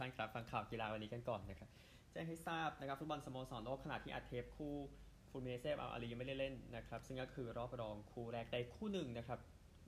[0.00, 1.70] ท่านครับฟังข่าวกีฬาวันนี้กันก่อนนะครับ
[2.12, 4.74] แจ้งให้ทราบนะครับฟุตบอลสโมสรโลกขณะที่อัดเทปคู่
[5.30, 9.38] ฟลูมิเนนเซ่อัลอาห์ลีไม่ได้เล่นนะครับซึ่งก็คือรอบรองคู่แรกได้คู่หนึ่งนะครับ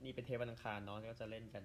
[0.03, 1.63] นี่เป็นเทปวันอังคารเนาะก็จะเล่นกัน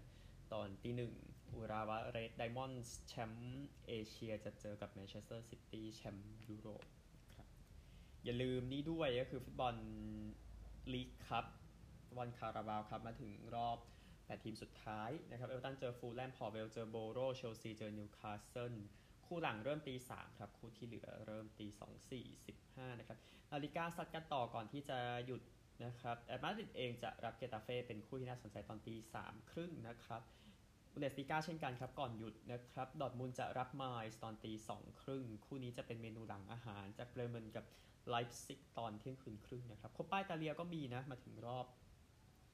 [0.52, 1.12] ตอนตีหนึ่ง
[1.54, 6.84] อุราวะเรดไดมอนด์แชมป์เอเชียจะเจอกับแมนเชสเตอร์ซิตี้แชมป์ยุโรป
[7.36, 7.46] ครับ
[8.24, 9.74] อย่าลืมนี่ด้วยก็คือฟุตบอล
[10.92, 11.44] ลีกครับ
[12.18, 13.78] วันคาราบาวครับมาถึงรอบ
[14.28, 18.74] แปดทีมสุดท้ายนะครับเอฟเวอร์ตันเจอฟูแล่มพอร์ตเวลเจอโบโรเชลซีเจอนิวคาสเซิล
[19.26, 23.18] คู่หลังเริ่มตีสามครับ คู่ที่เหลือเริ่มตีสองสี่สิบห้านะครับ
[23.52, 25.42] นาฬิกาซัดกันต่อก่อนที่จะหยุด
[25.84, 30.22] นะครับแอตมาดริดเองจะรับเกตาเฟ่เป็นคู่ที่น่าสนใจตอนตีสามครึ่งนะครับ
[30.92, 37.64] บุนเดสลีก้าเช่นกันครับ ก่อนหยุดนะครับดอร์ทมุนด์จะรับไมนซ์ตอนตีสองครึ่ง คู่นี้จะเป็นเมนูหลังอาหารจากเบรเมนกับ
[38.10, 41.66] ไลป์ซิกตอนเที่ยงคืนครึ่งนะครับคอปปาอิตาเลียก็มีนะ มาถึงรอบ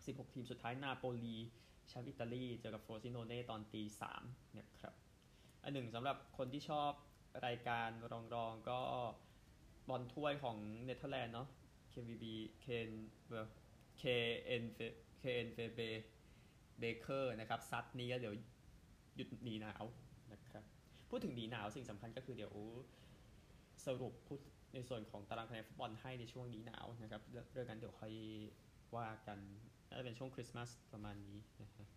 [0.07, 1.37] 16 ทีมสุดท้ายนาโปลี
[1.89, 4.23] แชมป์อิตาลีเจอกับโฟรซิโนเน่ตอนตีสาม
[4.59, 4.95] นะครับ
[5.63, 6.93] อันหนึ่งสำหรับคนที่ชอบ
[7.47, 8.81] รายการรองรองก็
[9.89, 11.49] บอลถ้วยของเนเธอร์แลนด์เนาะ
[11.93, 12.25] KVB
[12.61, 12.91] เคน
[13.27, 13.55] เบอร์
[14.01, 14.65] KN
[15.21, 15.81] KNVB
[16.79, 18.35] เบเคอร์นะครับซัดนี้ก็เดี๋ยว
[19.17, 19.85] หยุดหนีหนาว
[20.33, 20.65] นะครับ
[21.11, 22.55] พูดถึงหนีหนาวสิ่งสำคัญก็คือเดี๋ยว
[23.87, 24.41] สรุปพูด
[24.75, 28.13] ในส่วนของตารางคะแนนฟุตบอลให้ในช่วงหนีหนาวนะครับเรื่องนั้นเดี๋ยวค่อย
[28.97, 29.39] ว่ากัน
[29.89, 31.89] น่าจะเป็นช่วงคริสต์มาสประมาณนี้นะครับ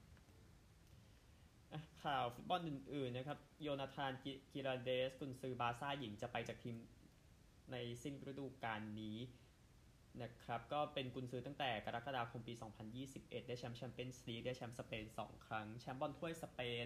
[2.03, 4.11] ข่าวฟุตบอลอื่นๆนะครับ โยนาธาน
[4.53, 6.75] กิราเดสกุนซือบาซ่าหญิงจะไปจากทีม
[7.71, 9.17] ในสิ้นฤดูกาลนี้
[10.21, 12.53] นะครับ ก็เป็นกุนซือตั้งแต่กรกฎาคมปี
[13.02, 16.85] 2021 ได้แชมป์แชมเปี้ยนส์ลีกได้แชมป์สเปน 2 ครั้ง แชมป์บอลถ้วยสเปน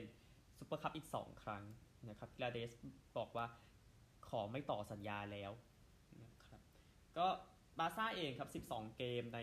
[0.57, 1.63] ซูเปอร์คัพอีก 2 ครั้ง
[2.09, 2.71] นะครับกิราเดส
[3.17, 3.45] บอกว่า
[4.27, 5.51] ขอไม่ต่อสัญญาแล้ว
[6.23, 6.61] นะครับ
[7.17, 7.27] ก็
[7.79, 9.39] บาซ่าเองครับ 12 เกมใน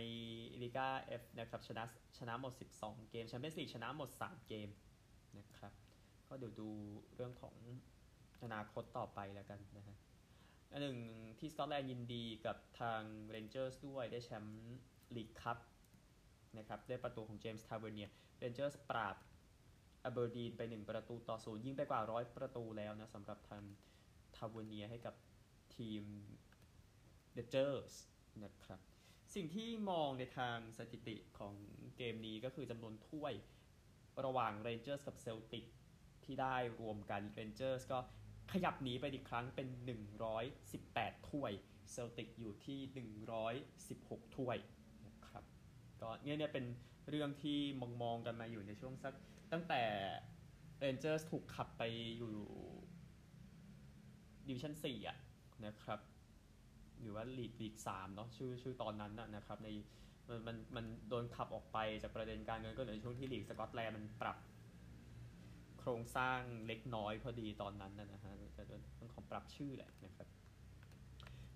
[0.62, 1.84] ลีกาเอฟนะครับชนะ
[2.18, 4.68] ชนะหมด 12 เกมแชมเปี้ยนส์ลีกชนะหมด 3 เกม
[5.38, 5.72] นะครับ
[6.28, 6.70] ก็เดี๋ยวดู
[7.14, 7.54] เรื่องของ
[8.42, 9.96] อนาคตต่อไปแล้วกันนะฮะ
[10.72, 10.98] อันหนึ่ง
[11.38, 14.78] ที่สกอตแลนด์ยินดีกับทางเรนเจอร์สด้วยได้แชมป์
[15.16, 15.58] ลีกคัพ
[16.58, 18.08] นะครับได้ประตูของเจมส์ทาวเวเนีย
[18.38, 19.16] เรนเจอร์สปราบ
[20.04, 23.62] อเบอร์ดีนไป 1 ประตูต่อศูนย์ยิงไปกว่าร้อยประตูแล้วนะสำหรับทาง
[24.36, 25.14] ทาวเวเนียให้กับ
[25.76, 26.02] ทีม
[27.34, 27.94] เรนเจอร์ส
[28.44, 28.80] นะครับ
[29.34, 31.54] สิ่งที่มองในทางสถิติของ
[31.96, 33.32] เกมนี้ก็คือจำนวนถ้วย
[34.24, 35.64] ระหว่างเรนเจอร์สกับเซลติก
[36.24, 37.98] ที่ได้รวมกันเรนเจอร์สก็
[38.52, 39.68] ขยับหนีไปอีกครั้งเป็น
[40.48, 41.52] 118 ถ้วย
[41.92, 42.80] เซลติกอยู่ที่
[43.68, 44.56] 116 ถ้วย
[45.06, 45.44] นะครับ
[46.00, 46.64] ก็เนี่ยเนี่ยเป็น
[47.08, 49.14] เรื่องที่มองมองกันมาอยู่ในช่วงสัก
[49.52, 49.82] ตั้งแต่
[50.80, 51.82] เรนเจอร์สถูกขับไป
[52.18, 52.34] อยู่
[54.48, 55.18] ดิวิชั่น4อะ
[55.66, 56.00] นะครับ
[57.00, 59.68] หรือว่าลีกลีกสามเนาะชื่อชื่อตอนนั้นนะครับใน
[60.28, 64.36] มันมันมันโดนขับออกไปจากประเด็นการเงินก็ในช่วงที่ลีกสกอตแลนด์มันปรับ
[65.78, 70.28] โครงสร้างเล็กน้อยพอดีตอนนั้นนะฮะแต่เรื่องของปรับชื่อแหละนะครับ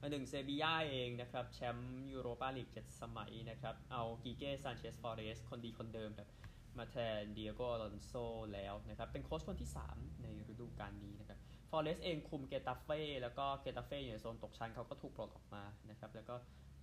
[0.01, 6.29] อันหนึ่งเซบีย่าเองนะครับ แชมป์ยูโรปาลีกเจ็ดสมัยนะครับ เอากิเก้ซานเชสฟอเรสคนดีคนเดิมแบบ
[6.79, 8.13] มาแทนเดียโกอลอนโซ
[8.55, 11.39] แล้วนะครับ เป็นโค้ชคนที่ 3 ในฤดูกาลนี้นะครับ
[11.71, 16.35] ฟอเรสเองคุมเกตาเฟ่แล้วก็เกตาเฟ่อยู่ในโซนตกชั้นเขาก็ถูกปลดออกมานะครับ แล้วก็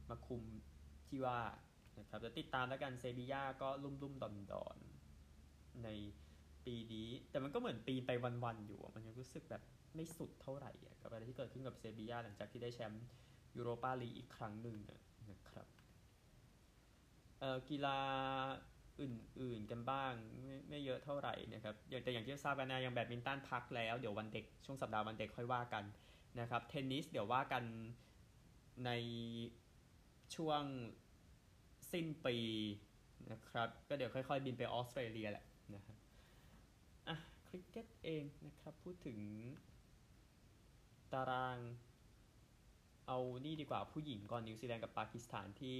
[0.09, 0.43] มาคุม
[1.07, 1.39] ที่ว่า
[1.99, 4.77] นะครับแล้วติดตามแล้วกันเซบีย่าก็ลุ่มลุ่มดอนดอน
[5.83, 5.89] ใน
[6.65, 8.09] ปีนี้ แต่มันก็เหมือนปีไป
[8.43, 9.61] วันๆอยู่มันยังรู้สึกแบบ
[9.95, 10.71] ไม่สุดเท่าไหร่
[11.01, 13.05] กับอะไรที่เกิดขึ้นกับเซบีย่าหลังจากที่ได้แชมป์
[13.57, 14.77] ยูโรปาลีกอีกครั้งหนึ่ง
[15.31, 15.67] นะครับ
[17.39, 17.97] เอ่อกีฬา
[19.01, 25.83] อื่นๆกันบ้างไม่ไม่เยอะเท่าไหร่นะครับแต่อย่างที่ทราบกันนะอย่างแบดมินตันพักแล้วเดี๋ยววันเด็กช่วงสัปดาห์วันเด็กค่อยว่ากัน
[26.39, 27.63] นะครับเทนนิสเดี๋ยวว่ากัน
[28.85, 28.91] ใน
[30.35, 30.63] ช่วง
[31.91, 32.37] สิ้นปี
[33.31, 35.45] นะครับก็เดี๋ยวค่อยๆบินไปออสเตรเลียแหละ
[35.75, 35.97] นะครับ
[37.07, 37.15] อะ
[37.47, 39.19] คริกเก็ตเองนะครับพูดถึง
[41.13, 41.57] ตาราง
[43.07, 45.77] เอานี่ดีกว่าผู้หญิงก่อนนิวซีแลนด์กับปากีสถานที่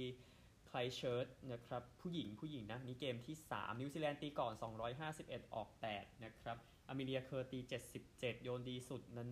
[0.70, 4.52] ไครสต์เชิร์ชนะครับผู้หญิงผู้หญิงนะนี่เกมที่ 3 นิวซีแลนด์ตีก่อน
[5.04, 6.56] 251 ออก 8 นะครับ
[6.88, 7.58] อเมเรียเคอร์ตี
[8.02, 9.30] 77 โยนดีสุดนั้น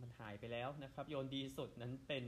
[0.00, 2.24] มันหายไปแล้วนะครับ โยนดีสุดนั้นเป็น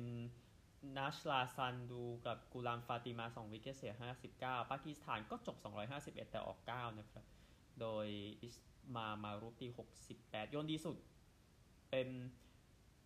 [0.97, 3.93] นัชลาซันดูกับกูลามฟาติมา 2 wicket เสีย
[4.33, 5.57] 59 ปากีสถานก็จบ
[5.91, 7.25] 251 แต่ออก 9 นะครับ
[7.81, 8.07] โดย
[8.43, 8.57] อิส
[8.95, 9.69] มามารุปตี
[10.11, 10.97] 68 โยนดีสุด
[11.91, 12.09] เป็น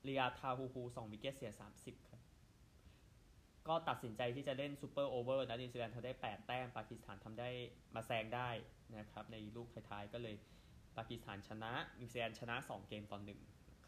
[0.04, 2.13] เรียทาฮูฮู 2 wicket เสีย 30ครับ
[3.68, 7.48] ก็ตัดสินใจที่จะเล่น super over นะนิวซีแลนด์ทำได้ 8 แต้ม ปากีสถานทำได้
[7.94, 8.50] มาแซงได้
[8.96, 10.34] นะครับ ในลูกท้ายๆ ก็เลย
[10.96, 13.40] ปากีสถานชนะนิวซีแลนด์ชนะ 2 เกมต่อหนึ่ง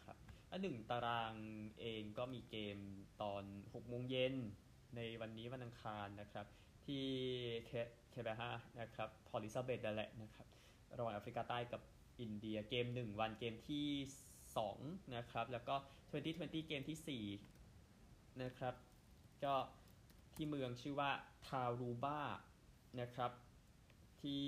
[0.05, 0.17] ครับ
[0.51, 1.35] อันหนึ่งตาราง
[1.81, 2.79] เองก็มีเกม
[3.23, 4.35] ตอน6โมงเย็น
[4.97, 6.47] ในวันนี้วันอังคารนะครับ
[6.87, 7.05] ที่
[7.67, 7.71] เค
[8.11, 8.51] เคบฮา
[8.81, 10.47] นะครับพอลิซาเบตนั่นแหละนะครับ
[10.99, 11.81] ระหว่างแอฟริกาใต้กับ
[12.21, 13.89] อินเดียเกม 1 วันเกมที่
[14.53, 15.75] 2 นะครับ แล้วก็
[16.23, 17.27] 2020 เกมที่
[17.83, 18.75] 4 นะครับ
[19.45, 19.55] ก็
[20.35, 21.11] ที่เมืองชื่อว่า
[21.47, 22.21] ทารูบา
[23.01, 23.33] นะครับ
[24.21, 24.45] ที่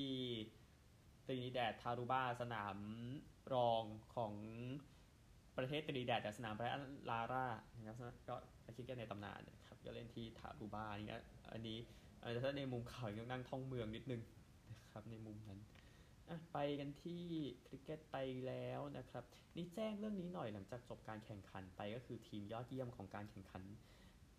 [1.27, 2.77] ตรินิแดดทารูบาสนาม
[3.53, 3.83] รอง
[4.15, 4.35] ของ
[5.57, 7.47] ประเทศตรินิแดดแต่สนามแบรนลาร่า
[7.89, 8.37] นะครับก็
[8.77, 11.19] คิดกันในตำนานนะครับก็เล่นที่ทารูบานี่
[11.53, 11.79] อันนี้
[12.23, 14.23] อาจจะถ้าในมุมข่าวยังนั่งท่องเมืองนิดนึง
[14.71, 15.61] นะครับในมุมนั้น
[16.53, 17.23] ไปกันที่
[17.67, 19.25] คริกเก็ตไปแล้วนะครับ
[19.57, 23.63] นี่แจ้งเรื่องนี้หน่อยหลังจากจบการแข่งขันไปก็คือทีมยอดเยี่ยมของการแข่งขัน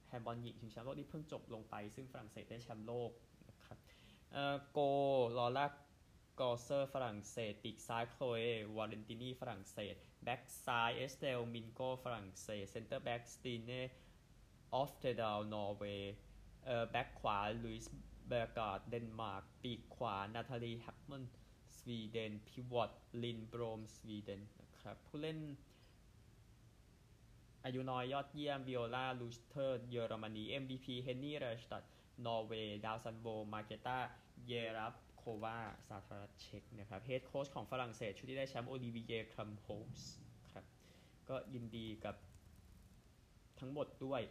[0.10, 3.12] แฮมบอลหญิงชิงแชมป์โลกที่เพิ่งจบลงไป ซึ่งฝรั่งเศสได้แชมป์โลก
[3.50, 3.78] นะครับ
[4.72, 4.80] โก
[5.38, 5.68] ลอร่า
[6.40, 8.46] กอเซอร์ฝรั่งเศสปีกซ้ายโคลเอ
[8.78, 13.82] วาเลนตินีฝรั่งเศสแบ็กซ้ายเอสเตลมินโกฝรั่งเศสเซนเตอร์แบ็กสตีเน่
[14.74, 16.16] ออฟเทดาลนอร์เวย์
[16.92, 17.94] แบ็กขวาลุยส์
[18.28, 21.24] เบอร์การ์ดเดนมาร์กปีกขวานาตาลีแฮปมัน
[21.78, 22.92] สวีเดน pivot
[23.24, 25.40] ลินโบรมสวีเดนนะครับผู้เล่น
[27.66, 31.84] อายุน้อยยอดเยี่ยมวิโอลาลูสเทอร์เยอรมนี MVP เฮนนี่เรสตัด
[32.26, 34.00] นอร์เวย์ดาวซัลโวมาร์เกตา
[34.48, 35.58] เยรับโควา
[35.88, 39.68] สาธารณรัฐเช็กนะครับเฮดโค้ชของฝรั่งเศสชุดที่ได้แชมป์โอลิเวียครัมโฮ
[40.00, 40.02] ส
[40.54, 40.66] ครับ
[41.30, 42.16] ก็ยินดีกับ
[43.60, 44.22] ทั้งหมดด้วย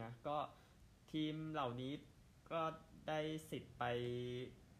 [0.00, 0.38] นะก็
[1.12, 1.92] ทีมเหล่านี้
[2.52, 2.62] ก็
[3.08, 3.20] ได้
[3.50, 3.84] สิทธิ์ไป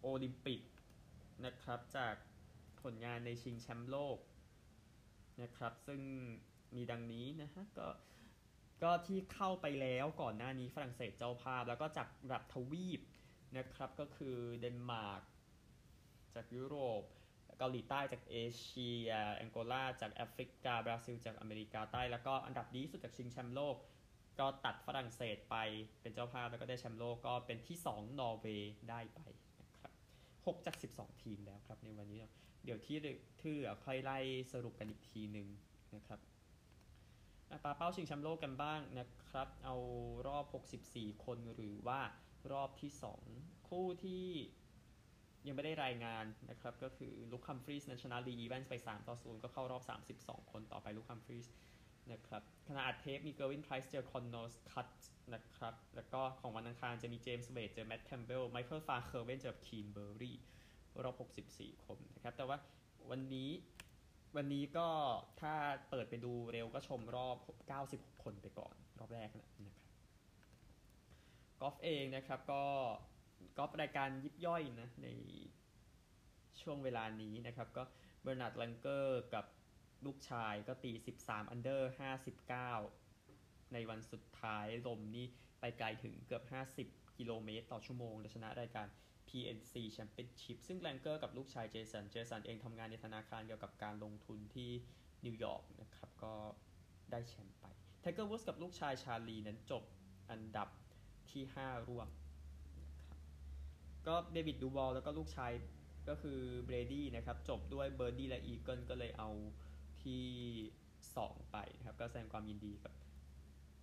[0.01, 0.61] โอลิมปิก
[1.45, 2.15] นะครับจาก
[2.83, 4.19] ผลงานในชิงแชมป์โลก
[5.43, 6.01] นะครับซึ่ง
[6.77, 7.89] มีดังนี้นะฮะก็
[8.83, 13.01] ก็ที่เข้าไปแล้วก่อนหน้านี้ฝรั่งเศสเจ้าภาพ แล้วก็จากระดับทวีป
[13.57, 15.23] นะครับก็คือเดนมาร์ก
[16.35, 17.03] จากยุโรป
[17.59, 23.77] เกาหลีใต้จากเอเชียแองโกลาจากแอฟริกา บราซิล จากอเมริกาใต้ แล้วก็อันดับดีสุดจากชิงแชมป์โลก
[24.39, 25.57] ก็ตัดฝรั่งเศสไป
[26.01, 29.21] เป็นเจ้าภาพแล้วก็ได้แชมป์โลกก็เป็นที่ 2 นอร์เวย์ได้ไป
[29.63, 29.93] นะครับ
[30.59, 32.21] 6จาก 12 ทีมแล้วครับในวันนี้
[32.65, 32.99] เดี๋ยวที่
[33.41, 34.19] ที่เหลือค่อยไล่
[34.53, 35.49] สรุปกันอีกทีหนึ่ง
[35.95, 36.21] นะครับ
[37.63, 39.77] ปาเป้าชิงแชมป์โลกกันบ้างนะครับ เอา
[40.27, 40.45] รอบ
[40.85, 42.01] 64 คนหรือว่า
[42.53, 42.91] รอบที่
[43.31, 44.27] 2 คู่ที่
[45.47, 49.83] ยังไม่ได้รายงานนะครับ ก็คือลุคคัมฟรีสนั้นชนะลีอีแวนส์ไป 3 ต่อ 0 ก็เข้ารอบ
[50.19, 51.47] 32 คนต่อไปลุคคัมฟรีส
[52.13, 54.89] นะครับขณะอัดเทปมีเกอร์วินไพรส์เจอคอนโนสคัต
[55.35, 60.37] นะครับ แล้วก็ของวันอังคารจะมีเจมส์เวดเจอแมตต์แคมเบลไมเคิลฟาเคอร์เวนเจอคีนเบอร์รี่
[61.05, 61.15] รอบ
[61.51, 62.57] 64 คนนะครับ แต่ว่า
[63.11, 63.51] วันนี้
[64.37, 64.89] วันนี้ก็
[65.41, 65.55] ถ้า
[65.91, 67.37] เปิดไปดูเร็วก็ชมรอบ
[67.81, 69.75] 96 คนไปก่อนรอบแรกนะครับ
[71.61, 72.65] กอล์ฟเองนะครับก็
[73.57, 75.09] กอล์ฟรายการยิบย่อยนะใน
[76.61, 77.83] ช่วงเวลานี้นะครับ ก็
[78.23, 79.45] เบอร์นาร์ดลังเกอร์กับ
[80.05, 80.93] ลูกชายก็ตี
[81.23, 81.91] 13 อันเดอร์
[83.03, 85.27] 59 ในวันสุดท้ายรวมนี่
[85.61, 86.43] ไปไกลถึงเกือบ
[86.83, 88.87] 50 กิโลเมตรต่อชั่วโมงชนะรายการ
[89.29, 94.71] PNC Championship ซึ่งแลงเกอร์กับลูกชายเจสัน เจสันเองทำงานในธนาคารเกี่ยวกับการลงทุนที่
[95.25, 96.35] นิวยอร์กนะครับ ก็
[97.11, 97.65] ได้แชมป์ไป
[98.01, 99.83] ไทเกอร์วูดส์กับลูกชายชาลีนั้นจบ
[100.31, 100.69] อันดับ
[101.31, 102.09] ที่ 5 ร่วม
[102.79, 103.19] นะครับ
[104.07, 105.53] ก็เดวิดดูวัลแล้วก็ลูกชาย
[106.09, 109.31] ก็คือเบรดี้นะครับ จบด้วยเบอร์ดี้และอีเกิลก็เลยเอา
[110.03, 110.25] ที่
[110.87, 112.93] 2 ไปนะครับ ก็แสดงความยินดีกับ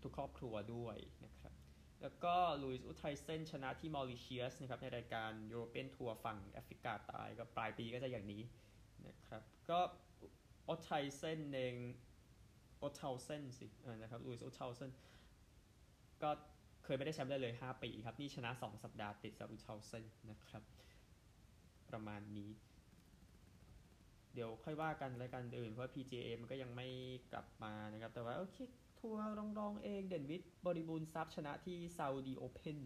[0.02, 1.54] ทุกครอบครัวด้วยนะครับ
[2.02, 8.44] แล้วก็ลุยส์อุทัยเซนชนะที่มอริเชียสนะครับในรายการยูโรเปียนทัวร์ฝั่งแอฟริกาใต้ก็ปลายปีก็จะอย่างนี้
[9.08, 9.80] นะครับก็
[10.68, 11.76] อุทัยเซนเอง
[12.78, 13.68] โอเทลเซนสิ
[14.02, 14.92] นะครับลุยส์โอเทลเซน
[16.24, 16.30] ก็
[16.84, 20.64] เคยไม่ได้แชมป์ได้เลย 5 ปีครับ นี่ชนะ 2 สัปดาห์ติดสำหรับอุเทลเซนนะครับ
[21.90, 22.50] ประมาณนี้
[24.34, 26.88] เดี๋ยวค่อยว่ากันรายการอื่นเพราะ PGA มันก็ยังไม่
[27.34, 28.58] กลับมานะครับ แต่ว่าโอเค
[29.00, 32.80] ทัวร์รองรองเองเด่นวิทย์บริบูรณ์ทรัพย์ชนะที่ซาอุดีโอเพน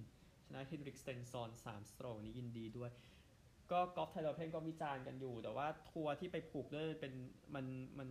[0.46, 2.92] ชนะเฮนริกสเตนซอน3 stroke นี้ยินดีด้วย
[3.72, 7.14] ก็กอล์ฟไทยโอเพนก็วิจารณ์กันอยู่ แต่ว่าทัวร์ที่ไปผูกด้วยเป็น
[7.56, 7.66] มัน
[8.00, 8.10] มัน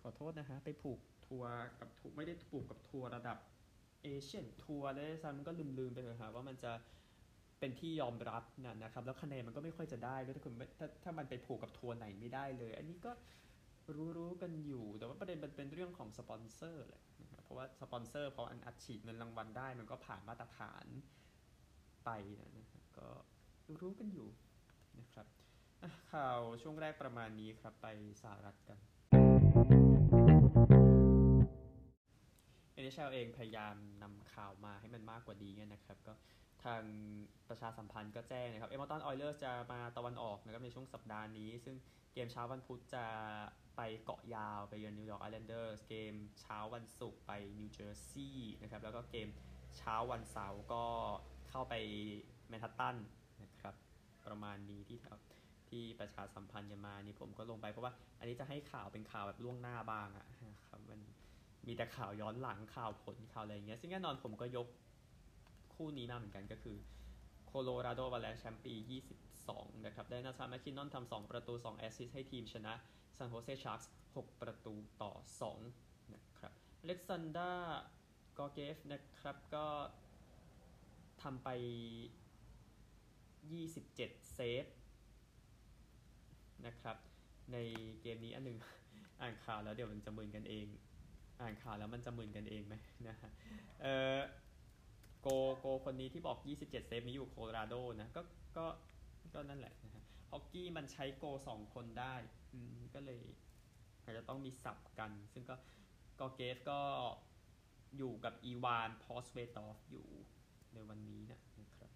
[0.00, 3.38] ขอโทษนะฮะ ไปผูกทัวร์กับไม่ได้ผูกกับทัวร์ระดับ
[4.04, 6.72] เอเชียนทัวร์เลยซันมันก็ลืมๆไปเลยครับว่ามันจะ
[7.60, 13.12] เป็นที่ยอมรับนะนะครับ แล้วคะแนนมันก็ไม่ค่อยจะได้ด้วยถ้าคุณถ้าถ้ามันไปผูกกับทัวร์ไหนไม่ได้เลย อันนี้ก็
[14.18, 20.86] รู้ๆกันอยู่ แต่ว่าประเด็นมันเป็นเรื่องของสปอนเซอร์แหละนะครับเพราะว่าสปอนเซอร์พออันอัดฉีดเงินรางวัลได้ มันก็ผ่านมาตรฐาน
[22.04, 22.10] ไป
[22.58, 23.08] นะครับก็
[23.82, 24.28] รู้ๆกันอยู่
[25.00, 25.26] นะครับ
[26.12, 27.86] ข่าวช่วงแรกประมาณนี้ครับไป
[28.22, 28.78] สหรัฐกัน
[32.82, 36.14] NHL เองพยายามนำข่าวมาให้มันมากกว่านี้นะครับ ก็
[36.64, 36.82] ทาง
[37.48, 41.76] ประชาสัมพันธ์ก็แจ้งนะครับเอดมันตันออยเลอร์จะมาตะวันออกนะครับในช่วงสัปดาห์นี้ ซึ่ง
[42.12, 43.04] เกมเช้าวันพุธจะ
[43.76, 49.28] ไปเกาะยาวไปเยือนนิวยอร์กไอแลนเดอร์เกมเช้าวันศุกร์ไปนิวเจอร์ซีย์นะครับแล้วก็เกม
[49.76, 50.84] เช้าวันเสาร์ก็
[51.48, 51.74] เข้าไป
[52.48, 52.96] แมนฮัตตัน
[53.42, 53.74] นะครับ
[54.26, 55.16] ประมาณนี้ที่แถว
[55.70, 60.26] ที่ประชาสัมพันธ์กันมานี่ผมก็ลงไปเพราะว่า อันนี้จะให้ข่าวเป็นข่าวแบบล่วงหน้าบ้างอะ
[60.68, 61.00] ครับมัน
[61.66, 64.66] มีแต่ข่าวย้อนหลังข่าวผลข่าวอะไรอย่างเงี้ยซึ่งแน่นอนผมก็ยก
[65.74, 66.76] คู่นี้มาเหมือนกันก็คือ
[67.46, 68.74] โคโลราโดอวาแลนช์แชมป์ปี
[69.30, 72.74] 22 นะครับ ได้นาธาแมคคินนอนทำ2ประตู 2 แอสซิสต์ให้ทีมชนะ
[73.18, 75.12] ซานโฮเซชาร์กส์6ประตูต่อ
[75.62, 76.52] 2 นะครับ
[76.84, 77.52] เล็กซานดา
[78.38, 79.66] กอเกฟนะครับก็
[81.22, 81.48] ทำไป
[83.52, 84.64] 27 เซฟ
[86.66, 86.96] นะครับ
[87.52, 87.56] ใน
[88.02, 88.58] เกมนี้อันหนึ่ง
[89.20, 90.66] อ่านข่าวแล้วเดี๋ยวมันจะมึนกันเอง
[91.40, 92.74] อ่านข่าวแล้วมันจะมึนกันเองไหม
[93.08, 93.30] นะฮะ
[93.82, 94.18] เออ
[95.22, 95.28] โกล
[95.60, 98.22] โกลคนนี้ที่บอก 27 เซฟนี้อยู่โคโลราโดนะก็
[98.56, 98.66] ก็
[99.34, 102.14] ก็นั่นแหละนะฮะฮอกกี้มันใช้โกลสองคนได้
[102.56, 103.22] อืมก็เลย
[104.04, 105.56] อาจจะต้องมีสับกัน ซึ่งก็
[106.20, 106.80] กอเกฟก็
[107.96, 110.06] อยู่กับอีวานพอสเวตอฟอยู่
[110.74, 111.90] ในวันนี้นะนะครับ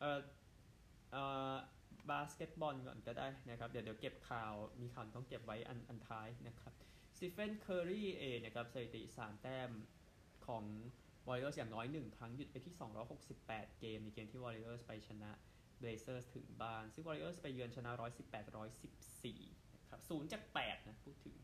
[0.00, 0.20] เออ
[1.12, 1.16] เอ
[1.52, 1.54] อ
[2.10, 6.72] บาสเกตบอลก่อนก็ได้นะครับ เดี๋ยวเดี๋ยวเก็บข่าวมีข่าวต้องเก็บไว้อันอันท้ายนะครับ
[7.16, 9.70] สตีเฟนเคอร์รีเองนะครับสถิติ3แต้ม
[10.46, 10.64] ของ
[11.26, 12.74] Warriors อย่างน้อย1ครั้งหยุดไปที่
[13.26, 15.30] 268 เกม ในเกมที่ Warriors ไปชนะ
[15.80, 18.44] Blazers ถึงบ้านซึ่ง Warriors ไปเยือนชนะ 118
[18.84, 21.36] 114นะครับ0จาก8นะพูดถึง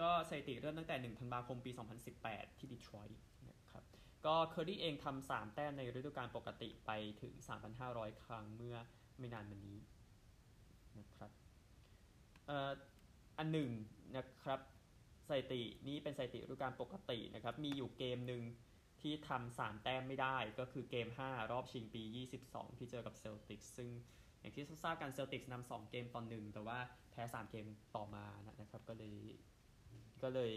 [0.00, 1.70] ก็สถิติเริ่มตั้งแต่ 1 ธันวาคมปี
[2.14, 3.20] 2018 ที่ดีทรอยต์
[3.50, 3.84] นะครับ
[4.26, 6.90] ก็เคอร์รีเองทำ3แต้มในฤดูกาลปกติไป
[7.22, 7.32] ถึง
[7.78, 8.76] 3,500 ครั้งเมื่อ
[9.18, 9.78] ไม่นานมานี้
[10.98, 11.30] นะครับ
[12.46, 12.70] เอ่อ
[13.38, 13.70] อันหนึ่ง
[14.16, 14.60] นะครับ
[15.28, 18.42] สถิตินี้เป็นสถิติฤดูกาลปกตินะครับ มีอยู่เกมหนึ่ง
[19.04, 22.02] ที่ทำสามแต้มไม่ได้ก็คือเกม 5 รอบชิงปี
[22.40, 23.88] 22 ที่เจอกับเซลติกซึ่ง
[24.40, 26.78] อย่างที่ทราบกันเซลติกนำ2เกมตอนหนึ่งแต่ว่า
[27.10, 28.24] แพ้3เกมต่อมา
[28.60, 29.14] นะครับ ก็เลย
[30.22, 30.52] ก็เลย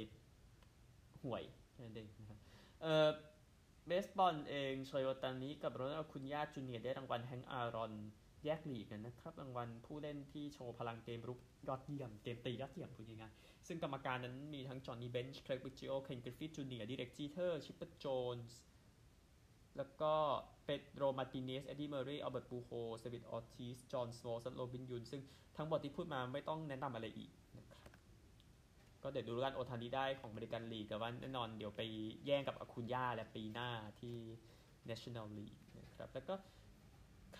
[1.23, 1.43] ห่วย
[1.79, 2.39] นั่นเองนะครับ
[2.81, 3.07] เออ
[3.87, 7.93] เบสบอลเองโชเฮโอตานิกับโรนัลคุนยาจูเนียได้รางวัลแฮงค์อารอน
[8.45, 18.59] แยกลีกกันนะครับรางวัลผู้เล่นที่โชว์พลังเกมรุกยอดเยี่ยม เกมตียอดเยี่ยมพูดง่ายๆซึ่งกรรมการนั้นมีทั้งจอห์นนี่เบนช์เครกบิจิโอเคนกริฟฟี่จูเนียร์ดิเรกจีเทอร์ชิปเปอร์โจนส์
[19.77, 20.13] แล้วก็
[20.65, 25.21] เปโดรมาติเนสเอ็ดดี้เมอร์รีอัลเบิร์ตปูโฮเซเดวิดออร์ติซจอห์นสโมลตซ์โรบินยุนซึ่ง
[25.57, 27.79] ทั้งหมดที่พูดมาไม่ต้องแนะนำอะไรอีกนะครับ
[29.03, 31.81] ก็เดี๋ยวดูกันโอทานีได้ของอเมริกันลีกแต่ว่าแน่นอนเดี๋ยวไป
[32.25, 33.69] แย่งกับอาคุนย่าและปีหน้า
[34.01, 34.15] ที่
[34.89, 36.35] National League นะครับแล้วก็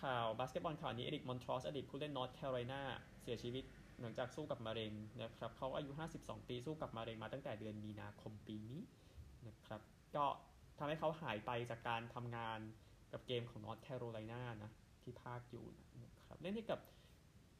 [0.02, 2.82] ข่าวบาสเกตบอลข่าวนี้เอริกมอนทรอสอดีตผู้เล่นนอร์ทแคโรไลนา
[3.22, 3.64] เสียชีวิต
[4.00, 5.90] หลังจากสู้กับมะเร็งนะครับเขาอายุ
[6.20, 8.78] 52 ปีสู้กับมะเร็งมาตั้งแต่เดือนมีนาคมปีนี้
[9.48, 9.80] นะครับ
[10.16, 10.26] ก็
[10.78, 12.58] ทำให้เขาหายไปจากการทำงาน
[13.12, 14.70] กับเกมของนอร์ทแคโรไลนานะ
[15.02, 15.66] ที่พากย์อยู่
[16.04, 16.80] นะครับเล่นให้กับ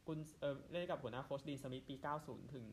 [0.07, 2.67] กุนเออเล่นให้กับหัวหน้าโค้ชดีนสมิธปี 90 ถึง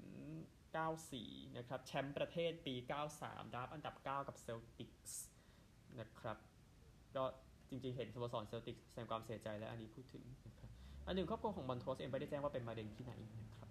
[0.76, 2.76] 94 นะครับ แชมป์ประเทศปี
[3.14, 5.22] 93 ดราฟต์อันดับ 9 กับเซลติกส์
[6.00, 6.38] นะครับ
[7.16, 7.24] ก็
[7.70, 10.70] จริงๆ เห็นสโมสรเซลติกแสดงความเสียใจและอันนี้พูดถึงนะครับ
[11.08, 13.70] อันหนึ่งครอบครัวของมอนทรอสเองไม่ได้แจ้งว่าเป็นมะเร็งที่ไหนนะครับ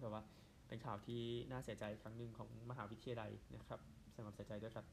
[0.00, 0.22] แต่ว่า
[0.68, 4.86] เป็นข่าวที่น่าเสียใจครั้งหนึ่งของมหาวิทยาลัยนะครับแสดงความเสียใจด้วยครับ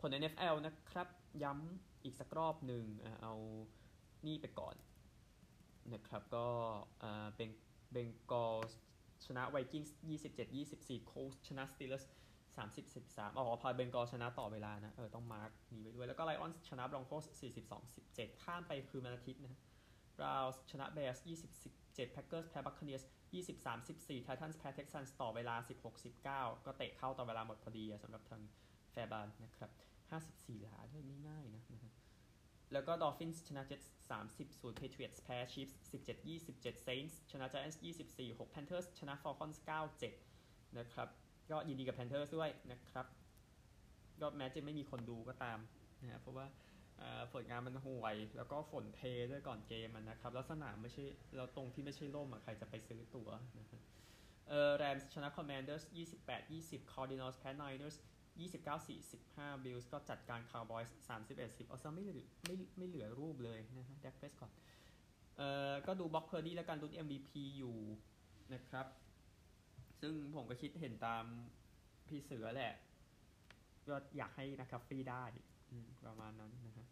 [0.00, 1.08] ผล NFL นะครับ
[1.42, 2.84] ย้ำอีกสักรอบหนึ่ง
[3.22, 3.34] เอา
[4.26, 4.74] นี่ไปก่อน
[5.94, 6.46] นะครับก็
[7.36, 7.48] เป็น
[7.90, 8.56] เบงกอล
[9.26, 9.96] ชนะไวกิ้งส์
[10.48, 12.10] 27-24 โคสชนะสตีลเลอร์
[12.56, 17.24] 30 13อ๋อพาเบงกอชนะต่อเวลานะ เออ ต้องมาร์กนี้ไว้ด้วย แล้วก็ไลออนชนะบรองโคส
[17.82, 19.54] 42 17ข้ามไปคือวันอาทิตย์นะ
[20.18, 23.02] บราวส์ชนะเบส20 17แพ็คเกอร์สแพ้บัคเนียส
[23.34, 26.24] 23 14ไททันส์แพ้เท็กซันต่อเวลา16 19
[26.66, 28.42] ก็เตะเข้าต่อเวลาหมดพอดีสำหรับทาง
[28.92, 29.70] แฟร์บานนะครับ
[30.20, 31.92] 54หลาด้วยง่ายๆนะนะ
[32.72, 33.80] แล้วก็ดอลฟินส์ชนะเจ็ต
[34.20, 41.08] 30ศูนย์เพเทรียตส์แพ้ชีฟส์17 27เจ็ดเซนส์ชนะจ i แอนส์24 6แพนเทอร์สชนะฟอลคอนส์9 7นะครับ
[41.52, 43.06] ก็ยินดีกับแพนเทอร์ด้วยนะครับ
[44.20, 45.58] ก็แม้จะไม่มีคนดูก็ตาม
[46.02, 46.46] นะเพราะว่า
[47.32, 51.04] ผลงานมันห่วย แล้วก็ฝนเทด้วยก่อนเกมนะครับ แล้วสนามไม่ใช่
[51.36, 53.66] แล้วตรงที่ไม่ใช่ร่มอะใครจะไปซื้อตั๋วนะ
[54.48, 55.84] เออแรมชนะคอมมานเดอร์ส
[56.22, 57.96] 28 20คอร์ดินอลส์แพ้ไนเนอร์ส
[58.40, 58.86] 29
[59.20, 60.96] 45บิลส์ก็จัดการคาวบอยส์
[61.28, 64.52] 31 10เอาซะไม่เหลือไม่ไม่เหลือรูปเลยนะฮะแดกเพรสคอตต์
[65.36, 67.76] เอ่อก็ดูบร็อค เพอร์ดี้และการลุ้น MVP อยู่
[68.54, 68.86] นะครับ
[70.02, 71.24] ซึ่งผมก็คิดเห็นตาม
[72.08, 72.74] พี่เสือแหละ
[73.88, 75.24] ก็อยากให้แมคคาฟฟรีย์ได้
[76.06, 76.86] ประมาณนั้นนะฮะ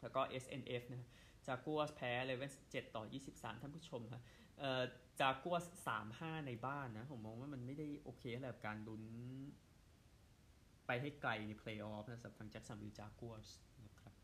[0.00, 1.04] แล้วก็ SNF นะ
[1.46, 4.22] จากัวสแพ้เรเวนส์7ต่อ23ท่านผู้ชมครับ
[4.58, 4.82] เอ่อ
[5.20, 5.56] จากัว
[5.86, 9.04] ส35ในบ้านนะ ผมมองว่ามันไม่ได้โอเคอะไรกับการลุ้น
[10.86, 13.48] ไปให้ไกลในเพลย์ออฟนะสำหรับทางแจ็คสันวิลจากัวส
[13.84, 14.14] นะครับ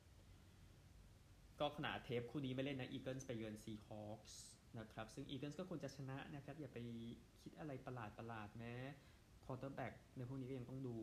[1.61, 4.43] ก็ขนาดเทปคู่นี้ไม่เล่นนะอีเกิลส์ไปเยือนซีฮอคส์
[4.79, 6.79] นะครับ ซึ่งอีเกิลก็ควรจะชนะนะครับ อย่าไป
[7.43, 8.75] คิดอะไรประหลาดประหลาดแม้
[9.45, 10.97] quarterback ในพวกนี้ก็ยังต้องดู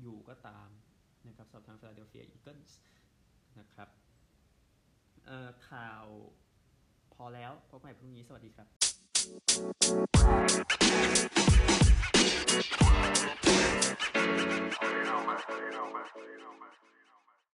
[0.00, 0.68] อยู่ก็ตาม
[1.26, 2.78] นะครับสำหรับทางฟิลาเดลเฟียอีเกิลส์
[3.58, 3.88] นะครับ
[5.68, 6.04] ข่าว
[7.14, 8.68] พอแล้วพบใหม่พรุ่งนี้ สวัสดีครับ
[9.88, 10.52] Thank
[16.92, 16.97] you.